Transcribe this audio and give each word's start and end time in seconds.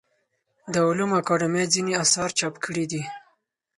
د 0.73 0.75
علومو 0.87 1.15
اکاډمۍ 1.21 1.65
ځینې 1.73 1.93
اثار 2.03 2.29
چاپ 2.39 2.53
کړي 2.65 2.85
دي. 2.91 3.01